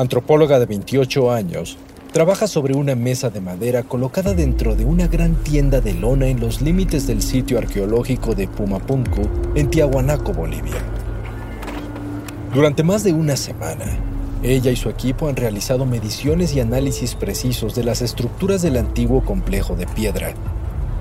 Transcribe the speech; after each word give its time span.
antropóloga 0.00 0.60
de 0.60 0.66
28 0.66 1.32
años, 1.32 1.76
trabaja 2.12 2.46
sobre 2.46 2.76
una 2.76 2.94
mesa 2.94 3.30
de 3.30 3.40
madera 3.40 3.82
colocada 3.82 4.32
dentro 4.32 4.76
de 4.76 4.84
una 4.84 5.08
gran 5.08 5.34
tienda 5.42 5.80
de 5.80 5.92
lona 5.92 6.28
en 6.28 6.38
los 6.38 6.62
límites 6.62 7.08
del 7.08 7.20
sitio 7.20 7.58
arqueológico 7.58 8.36
de 8.36 8.46
Pumapunku, 8.46 9.28
en 9.56 9.68
Tiahuanaco, 9.68 10.32
Bolivia. 10.32 10.76
Durante 12.54 12.84
más 12.84 13.02
de 13.02 13.12
una 13.12 13.36
semana, 13.36 13.86
ella 14.44 14.70
y 14.70 14.76
su 14.76 14.88
equipo 14.88 15.28
han 15.28 15.34
realizado 15.34 15.84
mediciones 15.84 16.54
y 16.54 16.60
análisis 16.60 17.16
precisos 17.16 17.74
de 17.74 17.82
las 17.82 18.00
estructuras 18.00 18.62
del 18.62 18.76
antiguo 18.76 19.24
complejo 19.24 19.74
de 19.74 19.86
piedra, 19.86 20.32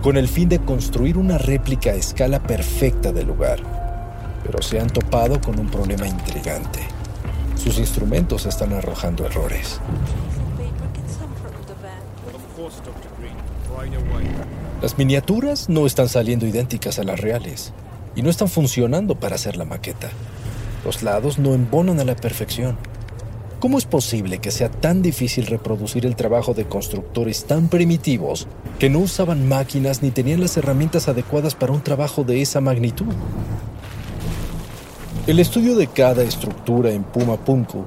con 0.01 0.17
el 0.17 0.27
fin 0.27 0.49
de 0.49 0.57
construir 0.57 1.19
una 1.19 1.37
réplica 1.37 1.91
a 1.91 1.95
escala 1.95 2.41
perfecta 2.41 3.11
del 3.11 3.27
lugar. 3.27 3.59
Pero 4.43 4.63
se 4.63 4.79
han 4.79 4.89
topado 4.89 5.39
con 5.39 5.59
un 5.59 5.67
problema 5.67 6.07
intrigante. 6.07 6.96
Sus 7.67 7.79
instrumentos 7.79 8.45
están 8.45 8.71
arrojando 8.71 9.25
errores. 9.25 9.81
Las 14.81 14.97
miniaturas 14.97 15.67
no 15.67 15.85
están 15.85 16.07
saliendo 16.07 16.47
idénticas 16.47 16.97
a 16.97 17.03
las 17.03 17.19
reales 17.19 17.73
y 18.15 18.21
no 18.21 18.29
están 18.29 18.47
funcionando 18.47 19.15
para 19.15 19.35
hacer 19.35 19.57
la 19.57 19.65
maqueta. 19.65 20.07
Los 20.85 21.03
lados 21.03 21.39
no 21.39 21.53
embonan 21.53 21.99
a 21.99 22.05
la 22.05 22.15
perfección. 22.15 22.77
¿Cómo 23.59 23.77
es 23.77 23.83
posible 23.83 24.37
que 24.37 24.51
sea 24.51 24.71
tan 24.71 25.01
difícil 25.01 25.45
reproducir 25.47 26.05
el 26.05 26.15
trabajo 26.15 26.53
de 26.53 26.69
constructores 26.69 27.47
tan 27.47 27.67
primitivos 27.67 28.47
que 28.79 28.89
no 28.89 28.99
usaban 28.99 29.45
máquinas 29.45 30.01
ni 30.01 30.11
tenían 30.11 30.39
las 30.39 30.55
herramientas 30.55 31.09
adecuadas 31.09 31.53
para 31.53 31.73
un 31.73 31.81
trabajo 31.81 32.23
de 32.23 32.41
esa 32.41 32.61
magnitud? 32.61 33.13
El 35.27 35.39
estudio 35.39 35.75
de 35.75 35.87
cada 35.87 36.23
estructura 36.23 36.89
en 36.89 37.03
Puma 37.03 37.35
Punku 37.35 37.83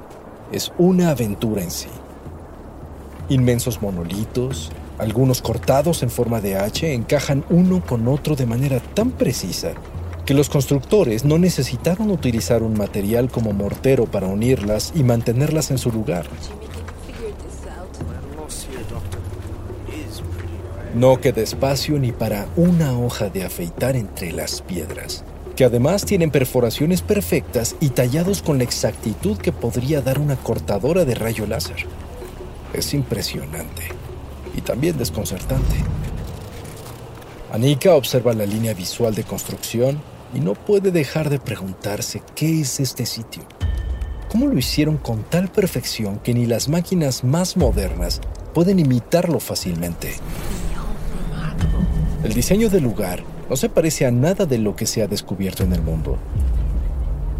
es 0.53 0.71
una 0.77 1.09
aventura 1.09 1.63
en 1.63 1.71
sí. 1.71 1.89
Inmensos 3.31 3.81
monolitos, 3.81 4.71
algunos 4.99 5.41
cortados 5.41 6.03
en 6.03 6.11
forma 6.11 6.43
de 6.43 6.57
H, 6.57 6.93
encajan 6.93 7.43
uno 7.49 7.83
con 7.83 8.09
otro 8.09 8.37
de 8.37 8.45
manera 8.45 8.79
tan 8.79 9.13
precisa 9.13 9.73
que 10.27 10.35
los 10.35 10.51
constructores 10.51 11.25
no 11.25 11.39
necesitaron 11.39 12.11
utilizar 12.11 12.63
un 12.63 12.75
material 12.75 13.31
como 13.31 13.55
mortero 13.55 14.05
para 14.05 14.27
unirlas 14.27 14.93
y 14.95 15.03
mantenerlas 15.03 15.71
en 15.71 15.79
su 15.79 15.91
lugar. 15.91 16.27
No 20.95 21.19
queda 21.23 21.41
espacio 21.41 21.99
ni 21.99 22.13
para 22.13 22.49
una 22.57 22.99
hoja 22.99 23.31
de 23.31 23.45
afeitar 23.45 23.97
entre 23.97 24.31
las 24.31 24.61
piedras, 24.61 25.25
que 25.61 25.67
además 25.67 26.07
tienen 26.07 26.31
perforaciones 26.31 27.03
perfectas 27.03 27.77
y 27.81 27.91
tallados 27.91 28.41
con 28.41 28.57
la 28.57 28.65
exactitud 28.65 29.37
que 29.37 29.53
podría 29.53 30.01
dar 30.01 30.19
una 30.19 30.37
cortadora 30.37 31.05
de 31.05 31.15
rayo 31.15 31.47
láser. 31.47 31.85
Es 32.73 32.95
impresionante 32.95 33.83
y 34.57 34.63
también 34.63 34.97
desconcertante. 34.97 35.77
Anika 37.53 37.95
observa 37.95 38.33
la 38.33 38.47
línea 38.47 38.73
visual 38.73 39.15
de 39.15 39.25
construcción 39.25 40.01
y 40.33 40.41
no 40.41 40.55
puede 40.55 40.93
dejar 40.93 41.29
de 41.29 41.39
preguntarse 41.39 42.23
qué 42.35 42.63
es 42.63 42.81
este 42.81 43.05
sitio. 43.05 43.43
¿Cómo 44.31 44.47
lo 44.47 44.57
hicieron 44.57 44.97
con 44.97 45.25
tal 45.25 45.49
perfección 45.49 46.21
que 46.21 46.33
ni 46.33 46.47
las 46.47 46.71
máquinas 46.71 47.23
más 47.23 47.59
modernas 47.59 48.23
pueden 48.55 48.79
imitarlo 48.79 49.41
fácilmente? 49.41 50.15
El 52.25 52.33
diseño 52.33 52.71
del 52.71 52.85
lugar 52.85 53.23
no 53.51 53.57
se 53.57 53.69
parece 53.69 54.07
a 54.07 54.13
nada 54.13 54.47
de 54.47 54.59
lo 54.59 54.77
que 54.77 54.87
se 54.87 55.03
ha 55.03 55.09
descubierto 55.09 55.65
en 55.65 55.73
el 55.73 55.83
mundo. 55.83 56.17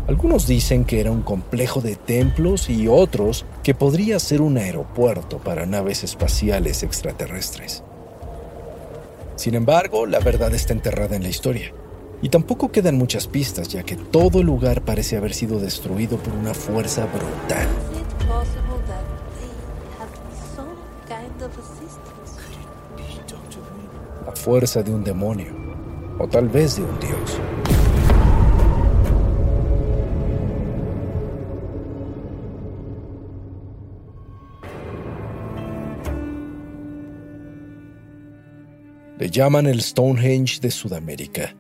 Algunos 0.09 0.49
dicen 0.49 0.85
que 0.85 0.99
era 0.99 1.13
un 1.13 1.23
complejo 1.23 1.81
de 1.81 1.95
templos 1.95 2.69
y 2.69 2.89
otros 2.89 3.47
que 3.63 3.75
podría 3.75 4.19
ser 4.19 4.43
un 4.43 4.59
aeropuerto 4.59 5.39
para 5.39 5.67
naves 5.67 6.03
espaciales 6.03 6.83
extraterrestres. 6.83 7.85
Sin 9.37 9.55
embargo, 9.55 10.05
la 10.05 10.19
verdad 10.19 10.53
está 10.53 10.73
enterrada 10.73 11.15
en 11.15 11.23
la 11.23 11.29
historia. 11.29 11.73
Y 12.23 12.29
tampoco 12.29 12.73
quedan 12.73 12.99
muchas 12.99 13.29
pistas, 13.29 13.69
ya 13.69 13.85
que 13.85 13.95
todo 13.95 14.41
el 14.41 14.47
lugar 14.47 14.83
parece 14.83 15.17
haber 15.17 15.33
sido 15.33 15.61
destruido 15.61 16.19
por 16.19 16.35
una 16.35 16.55
fuerza 16.55 17.07
brutal. 17.07 17.69
La 24.27 24.33
fuerza 24.37 24.83
de 24.83 24.93
un 24.93 25.05
demonio, 25.05 25.60
o 26.21 26.29
tal 26.29 26.49
vez 26.49 26.77
de 26.77 26.83
un 26.83 26.99
dios. 27.01 27.39
Le 39.19 39.29
llaman 39.29 39.67
el 39.67 39.81
Stonehenge 39.83 40.61
de 40.61 40.71
Sudamérica 40.71 41.55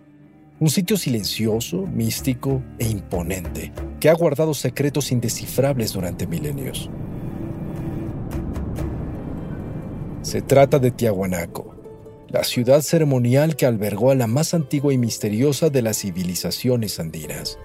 un 0.61 0.69
sitio 0.69 0.99
silencioso, 0.99 1.87
místico 1.87 2.63
e 2.79 2.87
imponente 2.87 3.73
que 3.99 4.11
ha 4.11 4.15
guardado 4.15 4.53
secretos 4.53 5.11
indescifrables 5.11 5.95
durante 5.95 6.27
milenios. 6.27 6.91
Se 10.21 10.43
trata 10.43 10.79
de 10.79 10.91
Tiahuanaco, 10.91 11.80
la 12.31 12.45
ciudad 12.45 12.83
ceremonial 12.83 13.57
que 13.57 13.67
albergó 13.67 14.11
a 14.11 14.15
la 14.15 14.27
más 14.27 14.55
antigua 14.55 14.93
y 14.93 14.99
misteriosa 14.99 15.69
de 15.69 15.83
las 15.83 15.99
civilizaciones 15.99 17.01
andinas. 17.01 17.59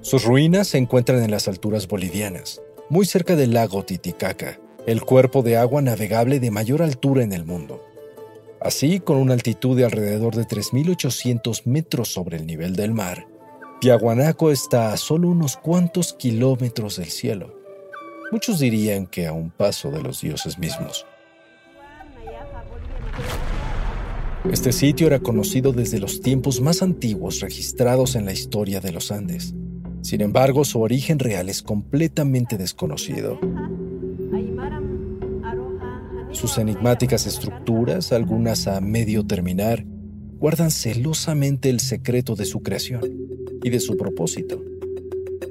Sus 0.00 0.24
ruinas 0.24 0.68
se 0.68 0.78
encuentran 0.78 1.22
en 1.22 1.30
las 1.30 1.48
alturas 1.48 1.86
bolivianas, 1.88 2.62
muy 2.88 3.04
cerca 3.04 3.36
del 3.36 3.52
lago 3.52 3.84
Titicaca, 3.84 4.58
el 4.86 5.02
cuerpo 5.02 5.42
de 5.42 5.56
agua 5.56 5.82
navegable 5.82 6.40
de 6.40 6.50
mayor 6.50 6.80
altura 6.80 7.24
en 7.24 7.32
el 7.32 7.44
mundo. 7.44 7.82
Así, 8.60 9.00
con 9.00 9.18
una 9.18 9.34
altitud 9.34 9.76
de 9.76 9.84
alrededor 9.84 10.34
de 10.34 10.44
3.800 10.44 11.62
metros 11.66 12.08
sobre 12.08 12.36
el 12.36 12.46
nivel 12.46 12.74
del 12.74 12.92
mar, 12.92 13.26
Tiahuanaco 13.80 14.50
está 14.50 14.92
a 14.92 14.96
solo 14.96 15.28
unos 15.28 15.56
cuantos 15.58 16.14
kilómetros 16.14 16.96
del 16.96 17.10
cielo. 17.10 17.54
Muchos 18.32 18.58
dirían 18.60 19.06
que 19.06 19.26
a 19.26 19.32
un 19.32 19.50
paso 19.50 19.90
de 19.90 20.02
los 20.02 20.22
dioses 20.22 20.58
mismos. 20.58 21.04
Este 24.52 24.72
sitio 24.72 25.08
era 25.08 25.18
conocido 25.18 25.72
desde 25.72 25.98
los 25.98 26.20
tiempos 26.20 26.60
más 26.60 26.82
antiguos 26.82 27.40
registrados 27.40 28.14
en 28.14 28.24
la 28.24 28.32
historia 28.32 28.80
de 28.80 28.92
los 28.92 29.10
Andes. 29.10 29.54
Sin 30.02 30.20
embargo, 30.20 30.64
su 30.64 30.80
origen 30.80 31.18
real 31.18 31.48
es 31.48 31.62
completamente 31.62 32.56
desconocido. 32.56 33.40
Sus 36.30 36.58
enigmáticas 36.58 37.26
estructuras, 37.26 38.12
algunas 38.12 38.68
a 38.68 38.80
medio 38.80 39.26
terminar, 39.26 39.84
guardan 40.38 40.70
celosamente 40.70 41.70
el 41.70 41.80
secreto 41.80 42.36
de 42.36 42.44
su 42.44 42.62
creación 42.62 43.02
y 43.64 43.70
de 43.70 43.80
su 43.80 43.96
propósito. 43.96 44.62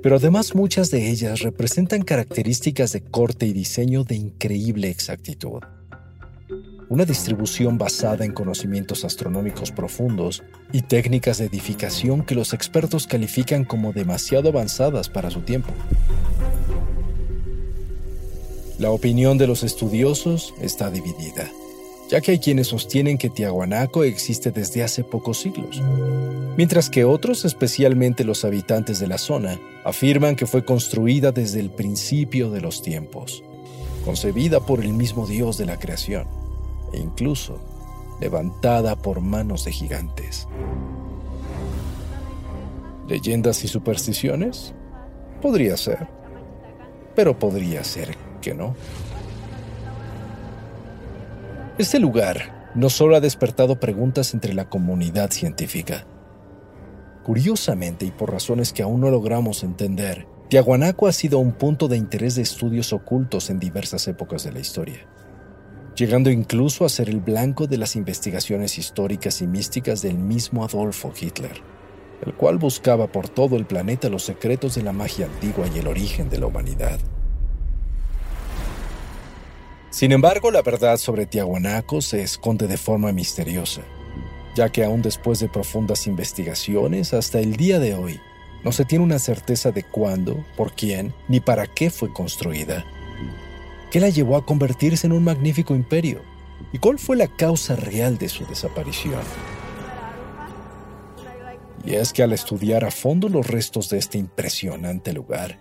Pero 0.01 0.18
además 0.18 0.56
muchas 0.56 0.91
de 0.91 1.09
ellas 1.09 1.39
representan 1.39 2.03
características 2.03 2.94
de 2.94 3.01
corte 3.01 3.47
y 3.47 3.53
diseño 3.53 4.03
de 4.03 4.15
increíble 4.15 4.89
exactitud. 4.89 5.61
Una 6.87 7.03
distribución 7.03 7.79
basada 7.79 8.25
en 8.25 8.31
conocimientos 8.31 9.05
astronómicos 9.05 9.71
profundos 9.71 10.43
y 10.71 10.83
técnicas 10.83 11.39
de 11.39 11.45
edificación 11.45 12.23
que 12.23 12.35
los 12.35 12.53
expertos 12.53 13.07
califican 13.07 13.65
como 13.65 13.91
demasiado 13.91 14.49
avanzadas 14.49 15.09
para 15.09 15.31
su 15.31 15.41
tiempo. 15.41 15.73
La 18.77 18.91
opinión 18.91 19.39
de 19.39 19.47
los 19.47 19.63
estudiosos 19.63 20.53
está 20.61 20.91
dividida, 20.91 21.49
ya 22.11 22.21
que 22.21 22.31
hay 22.31 22.39
quienes 22.39 22.67
sostienen 22.67 23.17
que 23.17 23.29
Tiahuanaco 23.31 24.03
existe 24.03 24.51
desde 24.51 24.83
hace 24.83 25.03
pocos 25.03 25.39
siglos, 25.39 25.81
mientras 26.55 26.91
que 26.91 27.03
otros, 27.03 27.45
especialmente 27.45 28.25
los 28.25 28.45
habitantes 28.45 28.99
de 28.99 29.07
la 29.07 29.17
zona, 29.17 29.59
afirman 29.85 30.35
que 30.35 30.45
fue 30.45 30.65
construida 30.65 31.31
desde 31.31 31.61
el 31.61 31.71
principio 31.71 32.51
de 32.51 32.61
los 32.61 32.83
tiempos, 32.83 33.43
concebida 34.03 34.59
por 34.59 34.83
el 34.83 34.93
mismo 34.93 35.25
Dios 35.25 35.57
de 35.57 35.65
la 35.65 35.79
creación, 35.79 36.44
e 36.95 37.00
incluso 37.00 37.59
levantada 38.19 38.95
por 38.95 39.21
manos 39.21 39.65
de 39.65 39.71
gigantes. 39.71 40.47
¿Leyendas 43.07 43.63
y 43.63 43.68
supersticiones? 43.68 44.74
Podría 45.42 45.77
ser 45.77 46.07
pero 47.15 47.39
podría 47.39 47.83
ser 47.83 48.15
que 48.42 48.53
no. 48.53 48.75
Este 51.77 52.00
lugar 52.00 52.71
no 52.75 52.89
solo 52.89 53.15
ha 53.15 53.21
despertado 53.21 53.80
preguntas 53.80 54.33
entre 54.33 54.53
la 54.53 54.69
comunidad 54.69 55.31
científica. 55.31 56.06
Curiosamente, 57.24 58.06
y 58.06 58.12
por 58.12 58.31
razones 58.31 58.71
que 58.71 58.83
aún 58.83 59.01
no 59.01 59.09
logramos 59.09 59.63
entender, 59.63 60.27
Tiahuanaco 60.50 61.07
ha 61.07 61.12
sido 61.12 61.39
un 61.39 61.53
punto 61.53 61.88
de 61.88 61.97
interés 61.97 62.36
de 62.36 62.44
estudios 62.44 62.94
ocultos 62.94 63.50
en 63.50 63.59
diversas 63.59 64.07
épocas 64.07 64.44
de 64.44 64.51
la 64.51 64.59
historia, 64.59 65.07
llegando 65.95 66.30
incluso 66.30 66.86
a 66.86 66.89
ser 66.89 67.09
el 67.09 67.19
blanco 67.19 67.68
de 67.68 67.77
las 67.77 67.95
investigaciones 67.95 68.77
históricas 68.77 69.42
y 69.42 69.47
místicas 69.47 70.01
del 70.01 70.18
mismo 70.18 70.63
Adolfo 70.63 71.13
Hitler, 71.19 71.62
el 72.25 72.33
cual 72.33 72.57
buscaba 72.57 73.07
por 73.07 73.30
todo 73.30 73.56
el 73.56 73.65
planeta 73.65 74.09
los 74.09 74.24
secretos 74.24 74.75
de 74.75 74.83
la 74.83 74.92
magia 74.92 75.25
antigua 75.25 75.68
y 75.74 75.80
el 75.80 75.88
origen 75.88 76.30
de 76.30 76.39
la 76.39 76.47
humanidad. 76.47 77.00
Sin 79.89 80.12
embargo, 80.12 80.51
la 80.51 80.62
verdad 80.62 80.97
sobre 80.97 81.25
Tiahuanaco 81.25 82.01
se 82.01 82.21
esconde 82.21 82.68
de 82.68 82.75
forma 82.75 83.13
misteriosa, 83.13 83.81
ya 84.53 84.69
que 84.69 84.83
aún 84.83 85.01
después 85.01 85.39
de 85.39 85.47
profundas 85.47 86.07
investigaciones, 86.07 87.13
hasta 87.13 87.39
el 87.39 87.56
día 87.56 87.80
de 87.80 87.94
hoy, 87.94 88.19
no 88.65 88.74
se 88.74 88.83
tiene 88.83 89.06
una 89.06 89.19
certeza 89.19 89.71
de 89.71 89.83
cuándo, 89.83 90.44
por 90.57 90.74
quién, 90.74 91.13
ni 91.30 91.39
para 91.39 91.68
qué 91.68 91.89
fue 91.89 92.12
construida. 92.12 92.83
¿Qué 93.91 93.99
la 93.99 94.09
llevó 94.09 94.37
a 94.37 94.45
convertirse 94.45 95.07
en 95.07 95.13
un 95.13 95.23
magnífico 95.23 95.75
imperio? 95.75 96.21
¿Y 96.73 96.79
cuál 96.79 96.99
fue 96.99 97.15
la 97.15 97.27
causa 97.27 97.75
real 97.75 98.17
de 98.17 98.29
su 98.29 98.45
desaparición? 98.45 99.21
Y 101.85 101.93
es 101.93 102.11
que 102.11 102.23
al 102.23 102.33
estudiar 102.33 102.83
a 102.83 102.91
fondo 102.91 103.29
los 103.29 103.47
restos 103.47 103.89
de 103.89 103.99
este 103.99 104.17
impresionante 104.17 105.13
lugar, 105.13 105.59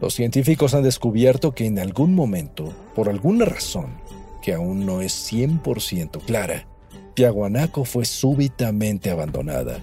los 0.00 0.14
científicos 0.14 0.74
han 0.74 0.84
descubierto 0.84 1.54
que 1.54 1.66
en 1.66 1.78
algún 1.78 2.14
momento, 2.14 2.72
por 2.94 3.08
alguna 3.08 3.44
razón 3.44 4.00
que 4.40 4.54
aún 4.54 4.86
no 4.86 5.00
es 5.00 5.32
100% 5.32 6.22
clara, 6.24 6.68
Tiahuanaco 7.14 7.84
fue 7.84 8.04
súbitamente 8.04 9.10
abandonada. 9.10 9.80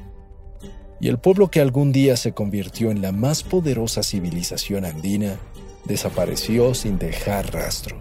Y 1.01 1.10
el 1.10 1.19
pueblo 1.19 1.51
que 1.51 1.60
algún 1.60 1.92
día 1.92 2.16
se 2.16 2.31
convirtió 2.31 2.89
en 2.89 3.01
la 3.01 3.12
más 3.12 3.44
poderosa 3.44 4.01
civilización 4.01 4.86
andina 4.86 5.38
desapareció 5.86 6.74
sin 6.74 6.98
dejar 6.98 7.54
rastro. 7.54 7.98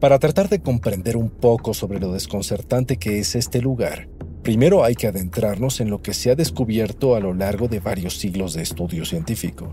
Para 0.00 0.18
tratar 0.18 0.48
de 0.48 0.60
comprender 0.60 1.16
un 1.16 1.30
poco 1.30 1.74
sobre 1.74 2.00
lo 2.00 2.12
desconcertante 2.12 2.96
que 2.96 3.20
es 3.20 3.36
este 3.36 3.60
lugar, 3.60 4.08
Primero 4.42 4.82
hay 4.82 4.96
que 4.96 5.06
adentrarnos 5.06 5.80
en 5.80 5.88
lo 5.88 6.02
que 6.02 6.14
se 6.14 6.30
ha 6.30 6.34
descubierto 6.34 7.14
a 7.14 7.20
lo 7.20 7.32
largo 7.32 7.68
de 7.68 7.78
varios 7.78 8.18
siglos 8.18 8.54
de 8.54 8.62
estudio 8.62 9.04
científico. 9.04 9.72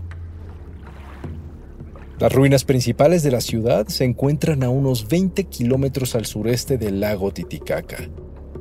Las 2.20 2.32
ruinas 2.32 2.64
principales 2.64 3.24
de 3.24 3.32
la 3.32 3.40
ciudad 3.40 3.88
se 3.88 4.04
encuentran 4.04 4.62
a 4.62 4.68
unos 4.68 5.08
20 5.08 5.44
kilómetros 5.44 6.14
al 6.14 6.24
sureste 6.24 6.78
del 6.78 7.00
lago 7.00 7.32
Titicaca, 7.32 8.08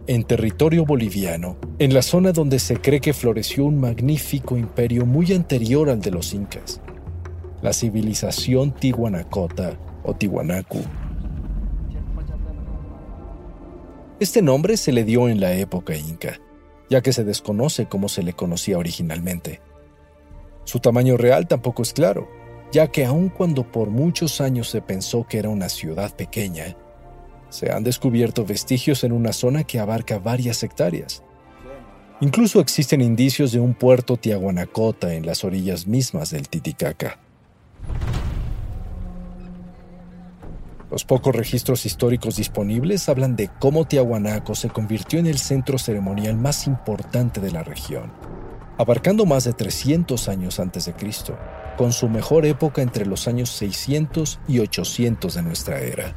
en 0.10 0.24
territorio 0.24 0.86
boliviano, 0.86 1.56
en 1.78 1.94
la 1.94 2.02
zona 2.02 2.32
donde 2.32 2.58
se 2.58 2.78
cree 2.78 3.00
que 3.00 3.14
floreció 3.14 3.66
un 3.66 3.80
magnífico 3.80 4.58
imperio 4.58 5.06
muy 5.06 5.32
anterior 5.34 5.88
al 5.88 6.02
de 6.02 6.10
los 6.10 6.34
incas, 6.34 6.82
la 7.62 7.74
civilización 7.74 8.72
Tihuanacota 8.72 9.78
o 10.04 10.16
Tiwanaku. 10.16 10.80
Este 14.20 14.42
nombre 14.42 14.78
se 14.78 14.92
le 14.94 15.04
dio 15.04 15.30
en 15.30 15.40
la 15.40 15.54
época 15.54 15.96
inca, 15.96 16.40
ya 16.90 17.02
que 17.02 17.14
se 17.14 17.24
desconoce 17.24 17.86
cómo 17.86 18.10
se 18.10 18.24
le 18.24 18.34
conocía 18.34 18.80
originalmente. 18.80 19.62
Su 20.64 20.80
tamaño 20.80 21.18
real 21.18 21.48
tampoco 21.48 21.84
es 21.84 21.94
claro, 21.94 22.28
ya 22.72 22.88
que 22.88 23.06
aun 23.06 23.30
cuando 23.30 23.72
por 23.72 23.92
muchos 23.92 24.42
años 24.42 24.72
se 24.72 24.82
pensó 24.82 25.28
que 25.30 25.38
era 25.38 25.50
una 25.50 25.70
ciudad 25.70 26.16
pequeña, 26.16 26.76
se 27.50 27.72
han 27.72 27.84
descubierto 27.84 28.46
vestigios 28.46 29.04
en 29.04 29.12
una 29.12 29.34
zona 29.34 29.64
que 29.64 29.80
abarca 29.80 30.20
varias 30.20 30.64
hectáreas. 30.64 31.24
Incluso 32.22 32.60
existen 32.60 33.02
indicios 33.02 33.52
de 33.52 33.60
un 33.60 33.74
puerto 33.74 34.18
Tiahuanacota 34.18 35.14
en 35.14 35.26
las 35.26 35.44
orillas 35.44 35.88
mismas 35.88 36.32
del 36.32 36.50
Titicaca. 36.50 37.20
Los 40.92 41.06
pocos 41.06 41.36
registros 41.36 41.86
históricos 41.86 42.36
disponibles 42.36 43.08
hablan 43.10 43.36
de 43.36 43.50
cómo 43.60 43.86
Tiahuanaco 43.86 44.56
se 44.56 44.70
convirtió 44.70 45.20
en 45.20 45.28
el 45.28 45.38
centro 45.38 45.78
ceremonial 45.78 46.36
más 46.36 46.68
importante 46.68 47.40
de 47.40 47.52
la 47.52 47.64
región, 47.64 48.12
abarcando 48.78 49.26
más 49.26 49.44
de 49.44 49.54
300 49.54 50.28
años 50.30 50.60
antes 50.60 50.86
de 50.86 50.94
Cristo, 50.94 51.38
con 51.78 51.94
su 51.94 52.10
mejor 52.10 52.46
época 52.46 52.82
entre 52.82 53.06
los 53.06 53.28
años 53.28 53.50
600 53.52 54.40
y 54.48 54.60
800 54.60 55.36
de 55.36 55.42
nuestra 55.44 55.80
era. 55.80 56.16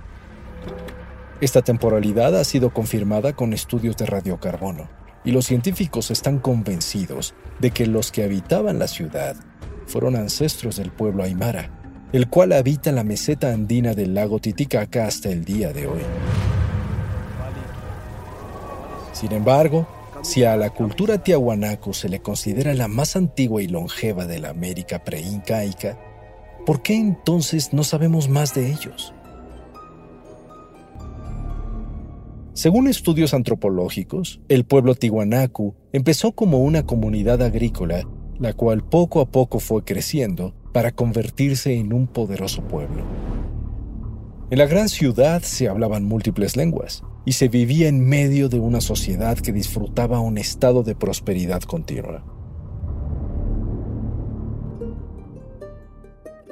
Esta 1.42 1.60
temporalidad 1.60 2.38
ha 2.38 2.44
sido 2.44 2.72
confirmada 2.72 3.32
con 3.32 3.52
estudios 3.52 3.96
de 3.96 4.06
radiocarbono, 4.06 4.88
y 5.24 5.32
los 5.32 5.44
científicos 5.44 6.12
están 6.12 6.38
convencidos 6.38 7.34
de 7.58 7.72
que 7.72 7.88
los 7.88 8.12
que 8.12 8.22
habitaban 8.22 8.78
la 8.78 8.86
ciudad 8.86 9.34
fueron 9.88 10.14
ancestros 10.14 10.76
del 10.76 10.92
pueblo 10.92 11.24
aymara, 11.24 12.08
el 12.12 12.28
cual 12.28 12.52
habita 12.52 12.92
la 12.92 13.02
meseta 13.02 13.52
andina 13.52 13.92
del 13.92 14.14
lago 14.14 14.38
Titicaca 14.38 15.04
hasta 15.04 15.30
el 15.30 15.44
día 15.44 15.72
de 15.72 15.88
hoy. 15.88 16.02
Sin 19.12 19.32
embargo, 19.32 19.88
si 20.22 20.44
a 20.44 20.56
la 20.56 20.70
cultura 20.70 21.24
tiahuanaco 21.24 21.92
se 21.92 22.08
le 22.08 22.22
considera 22.22 22.72
la 22.72 22.86
más 22.86 23.16
antigua 23.16 23.60
y 23.60 23.66
longeva 23.66 24.26
de 24.26 24.38
la 24.38 24.50
América 24.50 25.02
preincaica, 25.02 25.98
¿por 26.64 26.82
qué 26.82 26.94
entonces 26.94 27.72
no 27.72 27.82
sabemos 27.82 28.28
más 28.28 28.54
de 28.54 28.70
ellos? 28.70 29.12
Según 32.54 32.86
estudios 32.86 33.32
antropológicos, 33.32 34.40
el 34.48 34.66
pueblo 34.66 34.94
tihuanacu 34.94 35.74
empezó 35.92 36.32
como 36.32 36.58
una 36.58 36.84
comunidad 36.84 37.40
agrícola, 37.40 38.06
la 38.38 38.52
cual 38.52 38.84
poco 38.84 39.22
a 39.22 39.30
poco 39.30 39.58
fue 39.58 39.84
creciendo 39.84 40.54
para 40.72 40.92
convertirse 40.92 41.74
en 41.74 41.94
un 41.94 42.06
poderoso 42.06 42.62
pueblo. 42.68 43.04
En 44.50 44.58
la 44.58 44.66
gran 44.66 44.90
ciudad 44.90 45.40
se 45.40 45.66
hablaban 45.66 46.04
múltiples 46.04 46.54
lenguas 46.54 47.02
y 47.24 47.32
se 47.32 47.48
vivía 47.48 47.88
en 47.88 48.04
medio 48.04 48.50
de 48.50 48.60
una 48.60 48.82
sociedad 48.82 49.38
que 49.38 49.52
disfrutaba 49.52 50.20
un 50.20 50.36
estado 50.36 50.82
de 50.82 50.94
prosperidad 50.94 51.62
continua. 51.62 52.22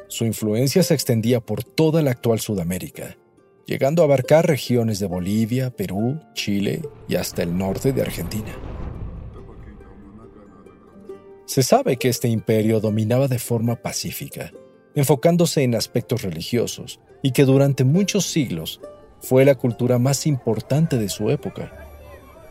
Su 0.08 0.24
influencia 0.24 0.82
se 0.82 0.94
extendía 0.94 1.40
por 1.40 1.62
toda 1.62 2.00
la 2.00 2.12
actual 2.12 2.40
Sudamérica, 2.40 3.18
llegando 3.70 4.02
a 4.02 4.06
abarcar 4.06 4.48
regiones 4.48 4.98
de 4.98 5.06
Bolivia, 5.06 5.70
Perú, 5.70 6.18
Chile 6.34 6.82
y 7.06 7.14
hasta 7.14 7.44
el 7.44 7.56
norte 7.56 7.92
de 7.92 8.02
Argentina. 8.02 8.52
Se 11.46 11.62
sabe 11.62 11.96
que 11.96 12.08
este 12.08 12.26
imperio 12.26 12.80
dominaba 12.80 13.28
de 13.28 13.38
forma 13.38 13.76
pacífica, 13.76 14.52
enfocándose 14.96 15.62
en 15.62 15.76
aspectos 15.76 16.22
religiosos, 16.22 16.98
y 17.22 17.30
que 17.30 17.44
durante 17.44 17.84
muchos 17.84 18.26
siglos 18.26 18.80
fue 19.20 19.44
la 19.44 19.54
cultura 19.54 20.00
más 20.00 20.26
importante 20.26 20.98
de 20.98 21.08
su 21.08 21.30
época. 21.30 21.70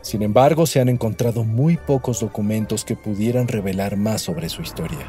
Sin 0.02 0.22
embargo, 0.22 0.66
se 0.68 0.80
han 0.80 0.88
encontrado 0.88 1.44
muy 1.44 1.76
pocos 1.76 2.22
documentos 2.22 2.86
que 2.86 2.96
pudieran 2.96 3.50
revelar 3.50 3.98
más 3.98 4.22
sobre 4.22 4.48
su 4.48 4.62
historia. 4.62 5.06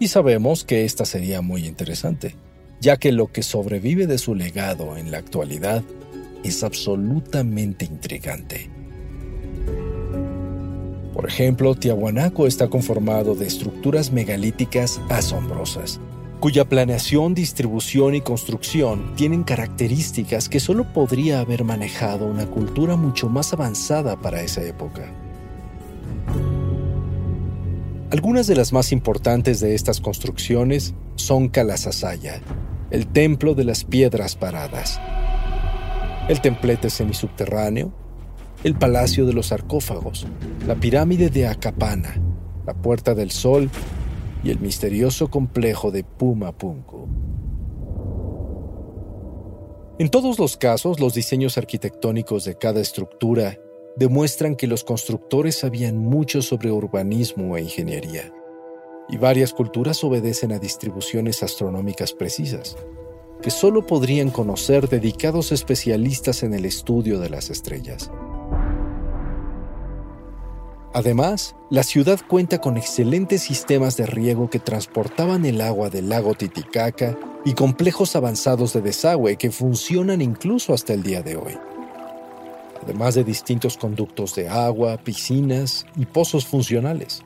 Y 0.00 0.08
sabemos 0.08 0.64
que 0.64 0.84
esta 0.84 1.04
sería 1.04 1.40
muy 1.40 1.66
interesante, 1.68 2.34
ya 2.84 2.98
que 2.98 3.12
lo 3.12 3.28
que 3.28 3.42
sobrevive 3.42 4.06
de 4.06 4.18
su 4.18 4.34
legado 4.34 4.98
en 4.98 5.10
la 5.10 5.16
actualidad 5.16 5.82
es 6.42 6.62
absolutamente 6.62 7.86
intrigante. 7.86 8.68
Por 11.14 11.26
ejemplo, 11.26 11.74
Tiahuanaco 11.74 12.46
está 12.46 12.68
conformado 12.68 13.34
de 13.34 13.46
estructuras 13.46 14.12
megalíticas 14.12 15.00
asombrosas, 15.08 15.98
cuya 16.40 16.66
planeación, 16.66 17.32
distribución 17.32 18.16
y 18.16 18.20
construcción 18.20 19.14
tienen 19.16 19.44
características 19.44 20.50
que 20.50 20.60
solo 20.60 20.84
podría 20.92 21.40
haber 21.40 21.64
manejado 21.64 22.26
una 22.26 22.44
cultura 22.44 22.96
mucho 22.96 23.30
más 23.30 23.54
avanzada 23.54 24.20
para 24.20 24.42
esa 24.42 24.62
época. 24.62 25.10
Algunas 28.10 28.46
de 28.46 28.56
las 28.56 28.74
más 28.74 28.92
importantes 28.92 29.60
de 29.60 29.74
estas 29.74 30.02
construcciones 30.02 30.92
son 31.16 31.48
Kalasasaya, 31.48 32.42
el 32.90 33.06
templo 33.06 33.54
de 33.54 33.64
las 33.64 33.84
piedras 33.84 34.36
paradas, 34.36 35.00
el 36.28 36.40
templete 36.40 36.90
semisubterráneo, 36.90 37.92
el 38.62 38.74
Palacio 38.74 39.26
de 39.26 39.32
los 39.32 39.46
Sarcófagos, 39.46 40.26
la 40.66 40.74
pirámide 40.74 41.28
de 41.28 41.46
Acapana, 41.46 42.14
la 42.66 42.74
Puerta 42.74 43.14
del 43.14 43.30
Sol 43.30 43.70
y 44.42 44.50
el 44.50 44.58
misterioso 44.58 45.28
complejo 45.28 45.90
de 45.90 46.04
Pumapunku. 46.04 47.08
En 49.98 50.08
todos 50.08 50.38
los 50.38 50.56
casos, 50.56 50.98
los 50.98 51.14
diseños 51.14 51.56
arquitectónicos 51.56 52.44
de 52.44 52.56
cada 52.56 52.80
estructura 52.80 53.58
demuestran 53.96 54.56
que 54.56 54.66
los 54.66 54.82
constructores 54.82 55.58
sabían 55.58 55.98
mucho 55.98 56.42
sobre 56.42 56.72
urbanismo 56.72 57.56
e 57.56 57.62
ingeniería, 57.62 58.32
y 59.08 59.16
varias 59.16 59.52
culturas 59.52 60.02
obedecen 60.04 60.52
a 60.52 60.58
distribuciones 60.58 61.42
astronómicas 61.42 62.12
precisas, 62.12 62.76
que 63.42 63.50
solo 63.50 63.86
podrían 63.86 64.30
conocer 64.30 64.88
dedicados 64.88 65.52
especialistas 65.52 66.42
en 66.42 66.54
el 66.54 66.64
estudio 66.64 67.18
de 67.20 67.30
las 67.30 67.50
estrellas. 67.50 68.10
Además, 70.94 71.56
la 71.70 71.82
ciudad 71.82 72.20
cuenta 72.28 72.60
con 72.60 72.76
excelentes 72.76 73.42
sistemas 73.42 73.96
de 73.96 74.06
riego 74.06 74.48
que 74.48 74.60
transportaban 74.60 75.44
el 75.44 75.60
agua 75.60 75.90
del 75.90 76.08
lago 76.08 76.34
Titicaca 76.34 77.18
y 77.44 77.54
complejos 77.54 78.14
avanzados 78.14 78.72
de 78.72 78.80
desagüe 78.80 79.36
que 79.36 79.50
funcionan 79.50 80.22
incluso 80.22 80.72
hasta 80.72 80.94
el 80.94 81.02
día 81.02 81.20
de 81.20 81.36
hoy. 81.36 81.58
Además 82.80 83.16
de 83.16 83.24
distintos 83.24 83.76
conductos 83.76 84.36
de 84.36 84.48
agua, 84.48 84.96
piscinas 84.98 85.84
y 85.96 86.06
pozos 86.06 86.46
funcionales. 86.46 87.22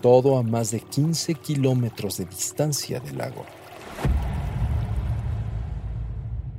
Todo 0.00 0.38
a 0.38 0.42
más 0.42 0.70
de 0.70 0.80
15 0.80 1.34
kilómetros 1.34 2.18
de 2.18 2.26
distancia 2.26 3.00
del 3.00 3.18
lago. 3.18 3.44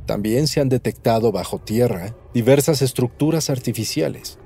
También 0.05 0.47
se 0.47 0.61
han 0.61 0.69
detectado 0.69 1.31
bajo 1.31 1.59
tierra 1.59 2.15
diversas 2.33 2.81
estructuras 2.81 3.49
artificiales 3.49 4.39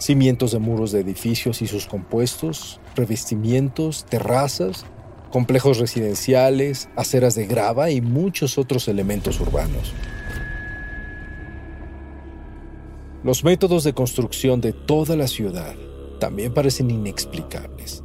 cimientos 0.00 0.52
de 0.52 0.58
muros 0.58 0.92
de 0.92 1.00
edificios 1.00 1.60
y 1.62 1.66
sus 1.66 1.86
compuestos, 1.86 2.80
revestimientos, 2.96 4.06
terrazas, 4.06 4.86
complejos 5.30 5.78
residenciales, 5.78 6.88
aceras 6.96 7.34
de 7.34 7.46
grava 7.46 7.90
y 7.90 8.00
muchos 8.00 8.58
otros 8.58 8.88
elementos 8.88 9.38
urbanos. 9.40 9.92
Los 13.22 13.44
métodos 13.44 13.84
de 13.84 13.92
construcción 13.92 14.62
de 14.62 14.72
toda 14.72 15.14
la 15.16 15.28
ciudad 15.28 15.74
también 16.20 16.54
parecen 16.54 16.88
inexplicables, 16.92 18.04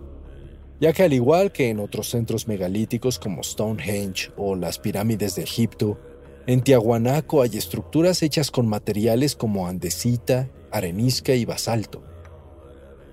ya 0.79 0.91
que 0.91 1.03
al 1.03 1.13
igual 1.13 1.51
que 1.51 1.69
en 1.69 1.79
otros 1.79 2.09
centros 2.09 2.47
megalíticos 2.47 3.19
como 3.19 3.43
Stonehenge 3.43 4.31
o 4.37 4.55
las 4.55 4.79
pirámides 4.79 5.35
de 5.35 5.43
Egipto, 5.43 5.99
en 6.47 6.61
Tiahuanaco 6.61 7.43
hay 7.43 7.57
estructuras 7.57 8.23
hechas 8.23 8.49
con 8.49 8.67
materiales 8.67 9.35
como 9.35 9.67
andesita, 9.67 10.49
arenisca 10.71 11.35
y 11.35 11.45
basalto, 11.45 12.03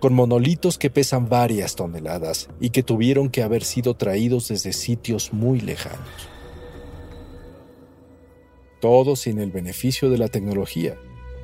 con 0.01 0.15
monolitos 0.15 0.79
que 0.79 0.91
pesan 0.91 1.29
varias 1.29 1.77
toneladas 1.77 2.49
y 2.61 2.71
que 2.71 2.83
tuvieron 2.83 3.29
que 3.29 3.43
haber 3.43 3.65
sido 3.65 3.95
traídos 3.95 4.49
desde 4.49 4.73
sitios 4.73 5.33
muy 5.33 5.61
lejanos. 5.61 6.29
Todo 8.81 9.15
sin 9.17 9.39
el 9.39 9.53
beneficio 9.53 10.11
de 10.11 10.19
la 10.19 10.29
tecnología, 10.29 10.97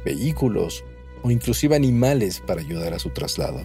vehículos 0.05 0.85
o 1.23 1.31
inclusive 1.31 1.77
animales 1.77 2.43
para 2.47 2.61
ayudar 2.61 2.95
a 2.95 2.99
su 2.99 3.11
traslado. 3.11 3.61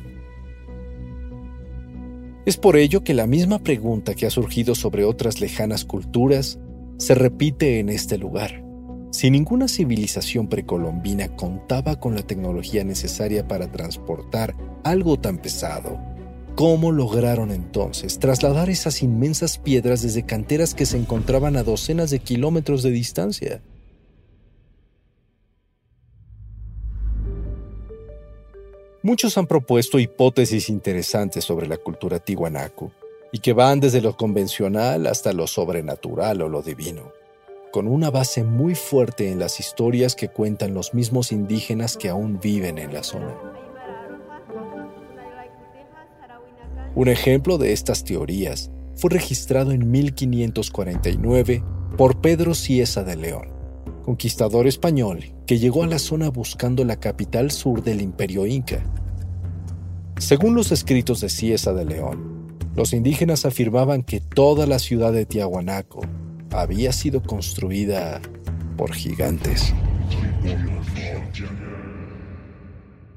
Es 2.46 2.58
por 2.58 2.76
ello 2.76 3.04
que 3.04 3.14
la 3.14 3.26
misma 3.26 3.60
pregunta 3.60 4.16
que 4.16 4.26
ha 4.26 4.30
surgido 4.30 4.76
sobre 4.76 5.06
otras 5.06 5.40
lejanas 5.40 5.86
culturas 5.86 6.60
se 6.98 7.16
repite 7.16 7.80
en 7.80 7.90
este 7.90 8.18
lugar. 8.18 8.64
Si 9.12 9.30
ninguna 9.32 9.68
civilización 9.68 10.48
precolombina 10.48 11.36
contaba 11.36 12.00
con 12.00 12.16
la 12.16 12.24
tecnología 12.24 12.84
necesaria 12.84 13.48
para 13.48 13.72
transportar 13.72 14.56
algo 14.84 15.20
tan 15.20 15.38
pesado, 15.38 16.00
¿cómo 16.56 16.92
lograron 16.92 17.52
entonces 17.52 18.20
trasladar 18.20 18.70
esas 18.70 19.04
inmensas 19.04 19.58
piedras 19.58 20.02
desde 20.02 20.26
canteras 20.26 20.74
que 20.74 20.86
se 20.86 20.98
encontraban 20.98 21.56
a 21.56 21.64
docenas 21.64 22.10
de 22.10 22.20
kilómetros 22.20 22.84
de 22.84 22.92
distancia? 22.92 23.62
Muchos 29.04 29.38
han 29.38 29.46
propuesto 29.46 30.00
hipótesis 30.00 30.70
interesantes 30.70 31.44
sobre 31.44 31.68
la 31.68 31.78
cultura 31.78 32.20
tihuanaco 32.20 32.92
y 33.32 33.40
que 33.40 33.54
van 33.54 33.80
desde 33.80 34.02
lo 34.02 34.18
convencional 34.18 35.06
hasta 35.06 35.34
lo 35.34 35.46
sobrenatural 35.46 36.42
o 36.42 36.50
lo 36.50 36.62
divino 36.62 37.12
con 37.74 37.88
una 37.88 38.12
base 38.12 38.44
muy 38.44 38.76
fuerte 38.76 39.32
en 39.32 39.40
las 39.40 39.60
historias 39.60 40.14
que 40.14 40.28
cuentan 40.28 40.76
los 40.76 40.94
mismos 40.94 41.32
indígenas 41.32 41.98
que 41.98 42.08
aún 42.08 42.40
viven 42.40 42.78
en 42.78 42.94
la 42.94 43.02
zona. 43.02 43.36
Un 46.94 47.08
ejemplo 47.08 47.58
de 47.58 47.74
estas 47.74 48.04
teorías 48.04 48.70
fue 48.96 49.10
registrado 49.10 49.72
en 49.72 49.90
1549 49.90 51.64
por 51.98 52.22
Pedro 52.22 52.54
Ciesa 52.54 53.04
de 53.04 53.16
León, 53.16 53.52
conquistador 54.04 54.68
español 54.68 55.34
que 55.48 55.58
llegó 55.58 55.84
a 55.84 55.88
la 55.88 56.00
zona 56.00 56.30
buscando 56.30 56.84
la 56.86 57.00
capital 57.00 57.52
sur 57.52 57.84
del 57.84 58.02
imperio 58.02 58.46
inca. 58.46 58.84
Según 60.18 60.56
los 60.56 60.72
escritos 60.72 61.22
de 61.22 61.30
Ciesa 61.30 61.74
de 61.74 61.86
León, 61.86 62.58
los 62.76 62.94
indígenas 62.94 63.46
afirmaban 63.46 64.04
que 64.04 64.20
toda 64.20 64.68
la 64.68 64.80
ciudad 64.80 65.12
de 65.14 65.26
Tiahuanaco 65.26 66.02
había 66.52 66.92
sido 66.92 67.22
construida 67.24 68.22
por 68.78 68.94
gigantes. 68.94 69.74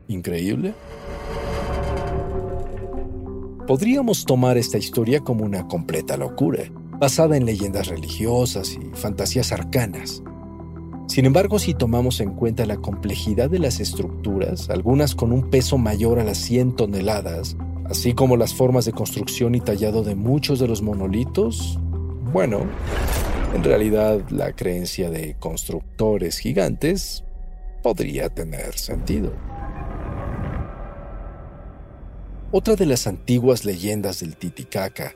¿Increíble? 0.08 0.74
Podríamos 3.66 4.24
tomar 4.24 4.56
esta 4.56 4.78
historia 4.78 5.20
como 5.20 5.44
una 5.44 5.66
completa 5.66 6.16
locura, 6.16 6.64
basada 7.00 7.36
en 7.36 7.44
leyendas 7.44 7.88
religiosas 7.88 8.78
y 8.80 8.94
fantasías 8.94 9.50
arcanas. 9.50 10.22
Sin 11.06 11.24
embargo, 11.24 11.58
si 11.58 11.72
tomamos 11.72 12.20
en 12.20 12.34
cuenta 12.34 12.66
la 12.66 12.78
complejidad 12.78 13.48
de 13.48 13.60
las 13.60 13.78
estructuras, 13.78 14.68
algunas 14.70 15.14
con 15.14 15.32
un 15.32 15.50
peso 15.50 15.78
mayor 15.78 16.18
a 16.18 16.24
las 16.24 16.38
100 16.38 16.74
toneladas, 16.74 17.56
así 17.84 18.12
como 18.12 18.36
las 18.36 18.54
formas 18.54 18.84
de 18.84 18.92
construcción 18.92 19.54
y 19.54 19.60
tallado 19.60 20.02
de 20.02 20.16
muchos 20.16 20.58
de 20.58 20.66
los 20.66 20.82
monolitos, 20.82 21.78
bueno, 22.32 22.66
en 23.54 23.62
realidad 23.62 24.20
la 24.30 24.52
creencia 24.52 25.08
de 25.08 25.36
constructores 25.38 26.38
gigantes 26.38 27.24
podría 27.82 28.28
tener 28.28 28.76
sentido. 28.76 29.32
Otra 32.50 32.74
de 32.74 32.86
las 32.86 33.06
antiguas 33.06 33.64
leyendas 33.64 34.20
del 34.20 34.36
Titicaca 34.36 35.14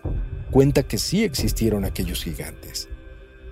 cuenta 0.50 0.84
que 0.84 0.98
sí 0.98 1.24
existieron 1.24 1.84
aquellos 1.84 2.22
gigantes, 2.22 2.88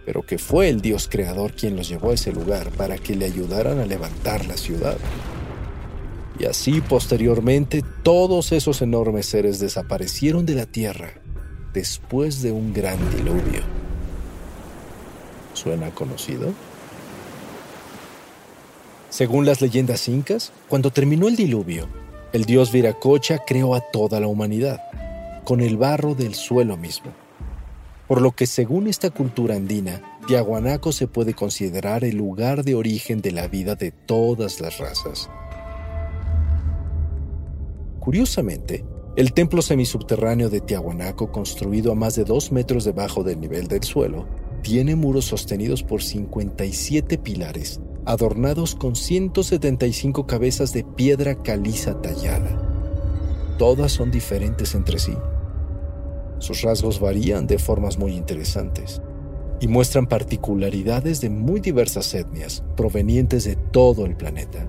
pero 0.09 0.23
que 0.23 0.38
fue 0.38 0.71
el 0.71 0.81
dios 0.81 1.07
creador 1.07 1.53
quien 1.53 1.77
los 1.77 1.87
llevó 1.87 2.12
a 2.12 2.15
ese 2.15 2.33
lugar 2.33 2.71
para 2.71 2.97
que 2.97 3.15
le 3.15 3.27
ayudaran 3.27 3.79
a 3.79 3.85
levantar 3.85 4.47
la 4.47 4.57
ciudad. 4.57 4.97
Y 6.38 6.47
así 6.47 6.81
posteriormente 6.81 7.85
todos 8.03 8.53
esos 8.53 8.81
enormes 8.81 9.27
seres 9.27 9.59
desaparecieron 9.59 10.47
de 10.47 10.55
la 10.55 10.65
tierra 10.65 11.12
después 11.75 12.41
de 12.41 12.53
un 12.53 12.73
gran 12.73 12.97
diluvio. 13.19 13.61
¿Suena 15.53 15.91
conocido? 15.91 16.55
Según 19.11 19.45
las 19.45 19.61
leyendas 19.61 20.09
incas, 20.09 20.53
cuando 20.71 20.91
terminó 20.91 21.29
el 21.29 21.37
diluvio, 21.37 21.87
el 22.33 22.47
dios 22.47 22.73
Viracocha 22.73 23.41
creó 23.47 23.75
a 23.75 23.83
toda 23.93 24.21
la 24.21 24.27
humanidad, 24.27 24.81
con 25.45 25.61
el 25.61 25.77
barro 25.77 26.15
del 26.15 26.35
suelo 26.35 26.79
mismo. 26.79 27.12
Por 28.09 28.23
lo 28.23 28.33
que 28.33 28.47
según 28.47 28.87
esta 28.87 29.11
cultura 29.11 29.55
andina, 29.55 30.03
Tiahuanaco 30.27 30.93
se 30.93 31.07
puede 31.07 31.35
considerar 31.35 32.05
el 32.05 32.17
lugar 32.17 32.65
de 32.65 32.75
origen 32.75 33.21
de 33.21 33.33
la 33.33 33.49
vida 33.49 33.75
de 33.75 33.93
todas 33.93 34.62
las 34.62 34.79
razas. 34.79 35.29
Curiosamente, 38.00 38.87
el 39.17 39.35
templo 39.35 39.61
semisubterráneo 39.61 40.49
de 40.49 40.62
Tiahuanaco, 40.62 41.31
construido 41.31 41.93
a 41.93 41.95
más 41.95 42.15
de 42.15 42.25
dos 42.25 42.50
metros 42.50 42.85
debajo 42.85 43.25
del 43.25 43.41
nivel 43.41 43.69
del 43.69 43.83
suelo, 43.83 44.27
tiene 44.62 44.97
muros 44.97 45.27
sostenidos 45.27 45.83
por 45.83 46.03
57 46.03 47.19
pilares, 47.19 47.79
adornados 48.07 48.75
con 48.75 48.97
175 48.97 50.27
cabezas 50.27 50.73
de 50.73 50.83
piedra 50.83 51.43
caliza 51.43 52.00
tallada. 52.00 53.57
Todas 53.59 53.93
son 53.93 54.11
diferentes 54.11 54.75
entre 54.75 54.99
sí. 54.99 55.12
Sus 56.38 56.62
rasgos 56.62 57.00
varían 57.00 57.47
de 57.47 57.59
formas 57.59 57.99
muy 57.99 58.12
interesantes 58.14 59.02
y 59.61 59.68
muestran 59.68 60.07
particularidades 60.07 61.21
de 61.21 61.30
muy 61.30 61.61
diversas 61.61 62.14
etnias 62.14 62.62
provenientes 62.76 63.45
de 63.45 63.57
todo 63.57 64.07
el 64.07 64.16
planeta. 64.16 64.66